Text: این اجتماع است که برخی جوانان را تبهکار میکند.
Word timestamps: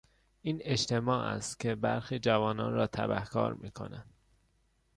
این 0.41 0.59
اجتماع 0.61 1.19
است 1.27 1.59
که 1.59 1.75
برخی 1.75 2.19
جوانان 2.19 2.73
را 2.73 2.87
تبهکار 2.87 3.53
میکند. 3.53 4.13